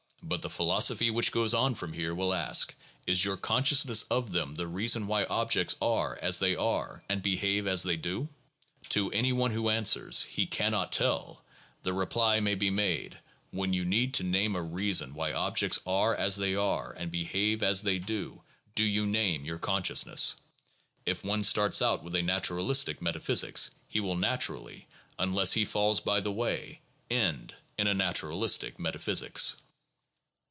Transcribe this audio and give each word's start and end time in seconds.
But 0.23 0.43
the 0.43 0.49
philosophy 0.51 1.11
which 1.11 1.33
goes 1.33 1.53
on 1.53 1.75
from 1.75 1.91
here 1.91 2.15
will 2.15 2.31
ask, 2.33 2.73
"Is 3.05 3.25
your 3.25 3.35
conscious 3.35 3.83
ness 3.83 4.03
of 4.03 4.31
them 4.31 4.55
the 4.55 4.67
reason 4.67 5.07
why 5.07 5.25
objects 5.25 5.75
are 5.81 6.17
as 6.21 6.39
they 6.39 6.55
are 6.55 7.03
and 7.09 7.21
behave 7.21 7.67
as 7.67 7.83
they 7.83 7.97
do?" 7.97 8.29
To 8.89 9.11
any 9.11 9.33
one 9.33 9.51
who 9.51 9.67
answers, 9.67 10.21
he 10.21 10.45
cannot 10.45 10.93
tell, 10.93 11.43
the 11.83 11.91
reply 11.91 12.39
may 12.39 12.55
be 12.55 12.69
made, 12.69 13.19
"When 13.49 13.73
you 13.73 13.83
need 13.83 14.13
to 14.15 14.23
name 14.23 14.55
a 14.55 14.61
reason 14.61 15.15
why 15.15 15.33
objects 15.33 15.81
are 15.85 16.15
as 16.15 16.37
they 16.37 16.55
are 16.55 16.93
and 16.93 17.11
behave 17.11 17.61
as 17.61 17.81
they 17.81 17.99
do, 17.99 18.41
do 18.73 18.85
you 18.85 19.05
name 19.05 19.43
your 19.43 19.59
consciousness?" 19.59 20.37
If 21.05 21.25
one 21.25 21.43
starts 21.43 21.81
out 21.81 22.03
with 22.03 22.15
a 22.15 22.21
naturalistic 22.21 23.01
meta 23.01 23.19
physics, 23.19 23.71
he 23.89 23.99
will 23.99 24.15
naturally, 24.15 24.87
unless 25.19 25.51
he 25.53 25.65
falls 25.65 25.99
by 25.99 26.21
the 26.21 26.31
way, 26.31 26.79
end 27.09 27.53
in 27.77 27.87
a 27.87 27.93
naturalistic 27.93 28.79
metaphysics. 28.79 29.57